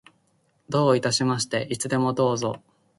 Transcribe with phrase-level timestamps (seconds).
[0.67, 1.67] どういたしまして。
[1.69, 2.63] いつでもどうぞ。